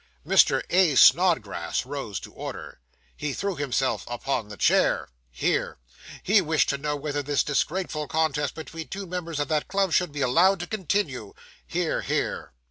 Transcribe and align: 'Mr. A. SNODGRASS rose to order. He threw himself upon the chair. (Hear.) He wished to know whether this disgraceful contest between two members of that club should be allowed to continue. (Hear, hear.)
'Mr. 0.25 0.63
A. 0.71 0.95
SNODGRASS 0.95 1.85
rose 1.85 2.19
to 2.21 2.33
order. 2.33 2.79
He 3.15 3.33
threw 3.33 3.55
himself 3.55 4.03
upon 4.07 4.47
the 4.47 4.57
chair. 4.57 5.09
(Hear.) 5.29 5.77
He 6.23 6.41
wished 6.41 6.69
to 6.69 6.79
know 6.79 6.95
whether 6.95 7.21
this 7.21 7.43
disgraceful 7.43 8.07
contest 8.07 8.55
between 8.55 8.87
two 8.87 9.05
members 9.05 9.39
of 9.39 9.47
that 9.49 9.67
club 9.67 9.93
should 9.93 10.11
be 10.11 10.21
allowed 10.21 10.59
to 10.61 10.65
continue. 10.65 11.33
(Hear, 11.67 12.01
hear.) 12.01 12.51